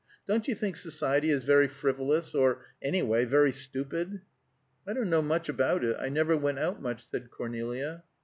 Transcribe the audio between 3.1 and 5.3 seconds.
very stupid?" "I don't know